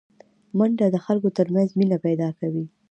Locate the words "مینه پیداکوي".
1.79-2.65